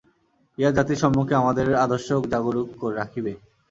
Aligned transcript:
ইহা 0.57 0.71
জাতির 0.77 1.01
সম্মুখে 1.03 1.33
আমাদের 1.41 1.67
আদর্শ 1.85 2.07
জাগরূক 2.31 2.69
রাখিবে। 2.97 3.31